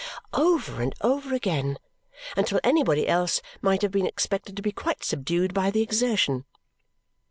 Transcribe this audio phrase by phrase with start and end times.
[0.33, 1.77] over and over again,
[2.35, 6.43] until anybody else might have been expected to be quite subdued by the exertion.